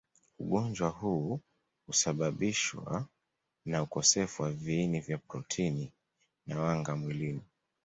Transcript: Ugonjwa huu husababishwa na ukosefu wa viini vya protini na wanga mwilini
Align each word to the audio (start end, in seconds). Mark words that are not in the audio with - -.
Ugonjwa 0.39 0.89
huu 0.89 1.39
husababishwa 1.87 3.05
na 3.65 3.81
ukosefu 3.83 4.43
wa 4.43 4.51
viini 4.51 4.99
vya 4.99 5.17
protini 5.17 5.91
na 6.47 6.59
wanga 6.59 6.95
mwilini 6.95 7.41